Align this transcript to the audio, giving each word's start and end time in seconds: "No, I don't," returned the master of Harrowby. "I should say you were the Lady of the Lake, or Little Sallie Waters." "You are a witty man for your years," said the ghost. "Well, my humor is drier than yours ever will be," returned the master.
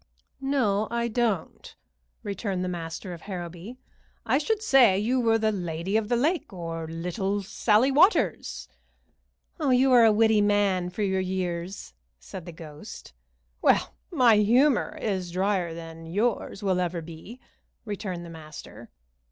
"No, 0.41 0.87
I 0.89 1.07
don't," 1.07 1.75
returned 2.23 2.63
the 2.63 2.67
master 2.67 3.13
of 3.13 3.21
Harrowby. 3.21 3.77
"I 4.25 4.39
should 4.39 4.63
say 4.63 4.97
you 4.97 5.19
were 5.21 5.37
the 5.37 5.51
Lady 5.51 5.95
of 5.95 6.09
the 6.09 6.15
Lake, 6.15 6.51
or 6.51 6.87
Little 6.87 7.43
Sallie 7.43 7.91
Waters." 7.91 8.67
"You 9.59 9.91
are 9.91 10.03
a 10.03 10.11
witty 10.11 10.41
man 10.41 10.89
for 10.89 11.03
your 11.03 11.19
years," 11.21 11.93
said 12.19 12.47
the 12.47 12.51
ghost. 12.51 13.13
"Well, 13.61 13.93
my 14.09 14.37
humor 14.37 14.97
is 14.99 15.29
drier 15.29 15.71
than 15.75 16.07
yours 16.07 16.63
ever 16.63 16.89
will 16.97 17.01
be," 17.05 17.39
returned 17.85 18.25
the 18.25 18.29
master. 18.31 18.89